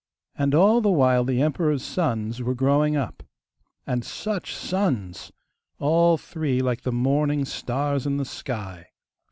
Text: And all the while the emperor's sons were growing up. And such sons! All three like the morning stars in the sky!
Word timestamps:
And 0.35 0.55
all 0.55 0.81
the 0.81 0.89
while 0.89 1.23
the 1.23 1.43
emperor's 1.43 1.83
sons 1.83 2.41
were 2.41 2.55
growing 2.55 2.95
up. 2.97 3.21
And 3.85 4.03
such 4.03 4.55
sons! 4.55 5.31
All 5.77 6.17
three 6.17 6.59
like 6.59 6.81
the 6.81 6.91
morning 6.91 7.45
stars 7.45 8.07
in 8.07 8.17
the 8.17 8.25
sky! 8.25 8.87